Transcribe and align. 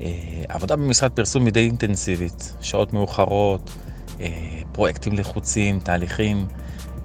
אה, 0.00 0.44
עבודה 0.48 0.76
במשרד 0.76 1.10
פרסום 1.12 1.44
היא 1.44 1.52
די 1.52 1.60
אינטנסיבית, 1.60 2.52
שעות 2.60 2.92
מאוחרות, 2.92 3.70
אה, 4.20 4.28
פרויקטים 4.72 5.12
לחוצים, 5.12 5.80
תהליכים, 5.80 6.46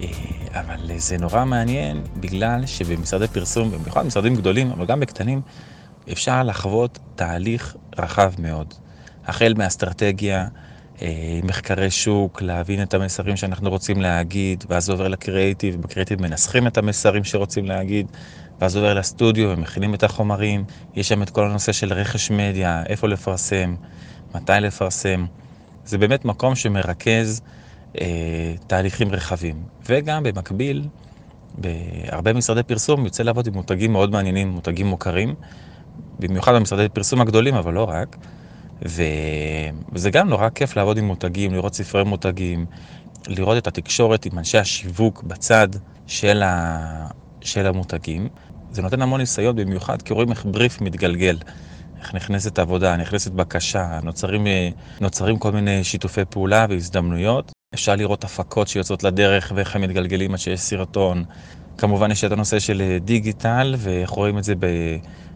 אה, 0.02 0.08
אבל 0.52 0.98
זה 0.98 1.18
נורא 1.18 1.46
מעניין 1.46 2.04
בגלל 2.20 2.66
שבמשרדי 2.66 3.28
פרסום, 3.28 3.72
במיוחד 3.72 4.06
משרדים 4.06 4.36
גדולים, 4.36 4.72
אבל 4.72 4.86
גם 4.86 5.00
בקטנים, 5.00 5.42
אפשר 6.12 6.44
לחוות 6.44 7.00
תהליך 7.16 7.76
רחב 7.98 8.34
מאוד. 8.40 8.74
החל 9.26 9.54
מאסטרטגיה, 9.58 10.48
מחקרי 11.44 11.92
שוק, 11.92 12.42
להבין 12.42 12.82
את 12.82 12.94
המסרים 12.94 13.38
שאנחנו 13.38 13.70
רוצים 13.70 14.02
להגיד, 14.02 14.64
ואז 14.70 14.90
עובר 14.90 15.08
לקריאיטיב, 15.08 15.82
בקריאיטיב 15.82 16.22
מנסחים 16.22 16.68
את 16.68 16.78
המסרים 16.78 17.24
שרוצים 17.24 17.66
להגיד, 17.66 18.08
ואז 18.62 18.76
עובר 18.76 18.94
לסטודיו 18.94 19.50
ומכינים 19.50 19.94
את 19.94 20.04
החומרים, 20.04 20.64
יש 20.96 21.08
שם 21.08 21.22
את 21.22 21.30
כל 21.30 21.46
הנושא 21.46 21.72
של 21.72 21.94
רכש 21.94 22.32
מדיה, 22.32 22.84
איפה 22.86 23.08
לפרסם, 23.08 23.76
מתי 24.36 24.52
לפרסם. 24.62 25.26
זה 25.86 25.98
באמת 25.98 26.26
מקום 26.26 26.56
שמרכז 26.56 27.42
אה, 28.02 28.54
תהליכים 28.68 29.12
רחבים. 29.12 29.64
וגם 29.90 30.24
במקביל, 30.24 30.88
בהרבה 31.56 32.34
משרדי 32.34 32.64
פרסום 32.64 33.06
יוצא 33.06 33.24
לעבוד 33.24 33.48
עם 33.48 33.54
מותגים 33.54 33.92
מאוד 33.92 34.12
מעניינים, 34.12 34.50
מותגים 34.50 34.88
מוכרים, 34.88 35.36
במיוחד 36.20 36.56
במשרדי 36.56 36.90
פרסום 36.90 37.22
הגדולים, 37.22 37.56
אבל 37.56 37.74
לא 37.74 37.90
רק. 37.90 38.18
וזה 39.92 40.10
גם 40.12 40.30
נורא 40.30 40.50
כיף 40.50 40.76
לעבוד 40.76 40.98
עם 40.98 41.06
מותגים, 41.06 41.54
לראות 41.54 41.74
ספרי 41.74 42.04
מותגים, 42.04 42.66
לראות 43.28 43.58
את 43.58 43.68
התקשורת 43.68 44.26
עם 44.26 44.38
אנשי 44.40 44.58
השיווק 44.58 45.24
בצד 45.24 45.68
של, 46.08 46.44
ה... 46.44 47.21
של 47.42 47.66
המותגים. 47.66 48.28
זה 48.72 48.82
נותן 48.82 49.02
המון 49.02 49.20
ניסיון 49.20 49.56
במיוחד, 49.56 50.02
כי 50.02 50.14
רואים 50.14 50.32
איך 50.32 50.46
בריף 50.46 50.82
מתגלגל. 50.82 51.38
איך 52.02 52.16
נכנסת 52.16 52.60
עבודה, 52.60 52.96
נכנסת 52.98 53.32
בקשה, 53.32 54.00
נוצרים, 54.04 54.48
אה, 54.48 54.70
נוצרים 55.02 55.38
כל 55.38 55.52
מיני 55.52 55.84
שיתופי 55.84 56.22
פעולה 56.30 56.66
והזדמנויות. 56.70 57.52
אפשר 57.74 57.96
לראות 57.96 58.24
הפקות 58.24 58.68
שיוצאות 58.68 59.04
לדרך 59.04 59.52
ואיך 59.56 59.76
הם 59.76 59.82
מתגלגלים 59.82 60.32
עד 60.32 60.40
שיש 60.40 60.60
סרטון. 60.60 61.24
כמובן 61.78 62.12
יש 62.12 62.24
את 62.24 62.32
הנושא 62.32 62.60
של 62.60 62.82
אה, 62.82 62.98
דיגיטל, 63.00 63.76
ואיך 63.78 64.10
רואים 64.10 64.38
את 64.38 64.44
זה 64.44 64.54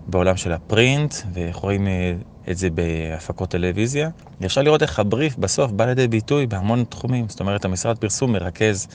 בעולם 0.07 0.37
של 0.37 0.51
הפרינט, 0.51 1.15
ואיך 1.33 1.55
רואים 1.55 1.87
אה, 1.87 2.13
את 2.51 2.57
זה 2.57 2.69
בהפקות 2.69 3.49
טלוויזיה. 3.49 4.09
אפשר 4.45 4.61
לראות 4.61 4.81
איך 4.81 4.99
הבריף 4.99 5.37
בסוף 5.37 5.71
בא 5.71 5.85
לידי 5.85 6.07
ביטוי 6.07 6.47
בהמון 6.47 6.83
תחומים. 6.89 7.29
זאת 7.29 7.39
אומרת, 7.39 7.65
המשרד 7.65 7.97
פרסום 7.97 8.31
מרכז 8.31 8.87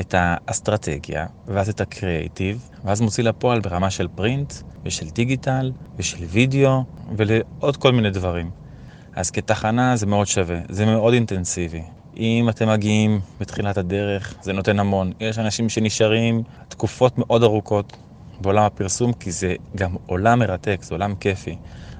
את 0.00 0.14
האסטרטגיה, 0.18 1.26
ואז 1.48 1.68
את 1.68 1.80
הקריאיטיב, 1.80 2.68
ואז 2.84 3.00
מוציא 3.00 3.24
לפועל 3.24 3.60
ברמה 3.60 3.90
של 3.90 4.08
פרינט, 4.08 4.54
ושל 4.84 5.06
דיגיטל, 5.10 5.72
ושל 5.98 6.24
וידאו, 6.24 6.84
ולעוד 7.16 7.76
כל 7.76 7.92
מיני 7.92 8.10
דברים. 8.10 8.50
אז 9.16 9.30
כתחנה 9.30 9.96
זה 9.96 10.06
מאוד 10.06 10.26
שווה, 10.26 10.58
זה 10.68 10.86
מאוד 10.86 11.14
אינטנסיבי. 11.14 11.82
אם 12.16 12.46
אתם 12.48 12.68
מגיעים 12.68 13.20
בתחילת 13.40 13.78
הדרך, 13.78 14.34
זה 14.42 14.52
נותן 14.52 14.78
המון. 14.78 15.12
יש 15.20 15.38
אנשים 15.38 15.68
שנשארים 15.68 16.42
תקופות 16.68 17.18
מאוד 17.18 17.42
ארוכות 17.42 17.96
בעולם 18.40 18.62
הפרסום, 18.62 19.12
כי 19.12 19.32
זה 19.32 19.54
גם 19.76 19.96
עולם 20.06 20.38
מרתק, 20.38 20.80
זה 20.84 20.94
עולם 20.94 21.14
כיפי. 21.14 21.56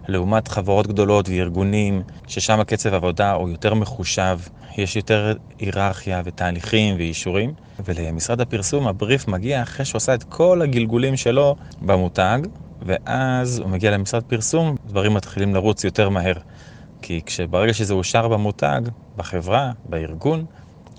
לעומת 0.09 0.49
חברות 0.49 0.87
גדולות 0.87 1.29
וארגונים, 1.29 2.03
ששם 2.27 2.61
הקצב 2.61 2.95
עבודה 2.95 3.33
הוא 3.33 3.51
יותר 3.51 3.75
מחושב, 3.75 4.39
יש 4.79 4.97
יותר 4.97 5.35
היררכיה 5.59 6.23
ותהליכים 6.25 6.97
ואישורים, 6.97 7.53
ולמשרד 7.85 8.41
הפרסום 8.41 8.89
הבריף 8.89 9.29
מגיע 9.29 9.63
אחרי 9.63 9.85
שהוא 9.87 9.97
עשה 9.97 10.15
את 10.15 10.25
כל 10.25 10.63
הגלגולים 10.63 11.17
שלו 11.17 11.57
במותג, 11.83 12.39
ואז 12.83 13.59
הוא 13.59 13.69
מגיע 13.69 13.91
למשרד 13.91 14.23
פרסום, 14.23 14.77
דברים 14.87 15.15
מתחילים 15.15 15.55
לרוץ 15.55 15.85
יותר 15.85 16.09
מהר. 16.09 16.35
כי 17.03 17.21
כשברגע 17.27 17.75
שזה 17.75 17.95
אושר 17.95 18.29
במותג, 18.29 18.81
בחברה, 19.17 19.73
בארגון, 19.85 20.45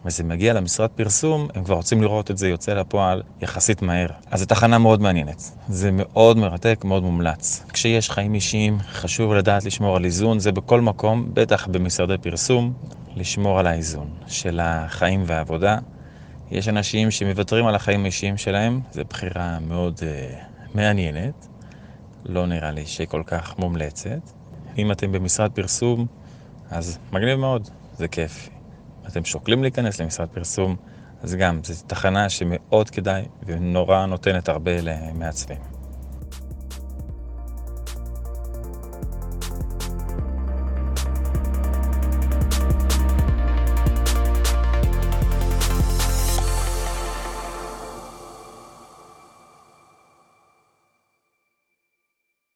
וזה 0.06 0.24
מגיע 0.24 0.54
למשרד 0.54 0.90
פרסום, 0.90 1.48
הם 1.56 1.64
כבר 1.64 1.76
רוצים 1.76 2.02
לראות 2.02 2.32
את 2.32 2.38
זה 2.38 2.48
יוצא 2.50 2.74
לפועל 2.74 3.22
יחסית 3.42 3.82
מהר. 3.82 4.08
אז 4.32 4.40
זו 4.40 4.46
תחנה 4.46 4.78
מאוד 4.78 5.02
מעניינת. 5.02 5.52
זה 5.68 5.90
מאוד 5.94 6.38
מרתק, 6.38 6.82
מאוד 6.84 7.04
מומלץ. 7.04 7.66
כשיש 7.74 8.10
חיים 8.10 8.34
אישיים, 8.34 8.80
חשוב 8.80 9.34
לדעת 9.34 9.66
לשמור 9.66 9.96
על 9.96 10.06
איזון, 10.06 10.40
זה 10.40 10.52
בכל 10.52 10.82
מקום, 10.82 11.30
בטח 11.34 11.68
במשרדי 11.68 12.18
פרסום, 12.18 12.74
לשמור 13.16 13.60
על 13.60 13.68
האיזון 13.68 14.10
של 14.28 14.60
החיים 14.64 15.24
והעבודה. 15.26 15.78
יש 16.52 16.68
אנשים 16.68 17.12
שמוותרים 17.12 17.68
על 17.68 17.76
החיים 17.76 18.04
האישיים 18.04 18.38
שלהם, 18.38 18.82
זו 18.92 19.02
בחירה 19.10 19.60
מאוד 19.60 20.00
uh, 20.00 20.36
מעניינת, 20.76 21.48
לא 22.26 22.46
נראה 22.46 22.72
לי 22.72 22.86
שהיא 22.86 23.08
כל 23.08 23.24
כך 23.26 23.60
מומלצת. 23.60 24.30
אם 24.78 24.92
אתם 24.92 25.12
במשרד 25.12 25.52
פרסום, 25.52 26.06
אז 26.72 26.98
מגניב 27.12 27.40
מאוד, 27.40 27.70
זה 27.98 28.08
כיף. 28.08 28.55
אתם 29.08 29.26
שוקלים 29.26 29.62
להיכנס 29.62 30.02
למשרד 30.02 30.28
פרסום, 30.30 30.76
אז 31.24 31.36
גם, 31.36 31.60
זו 31.64 31.84
תחנה 31.88 32.30
שמאוד 32.30 32.90
כדאי 32.90 33.26
ונורא 33.46 34.06
נותנת 34.06 34.50
הרבה 34.50 34.72
למעצבים. 34.82 35.75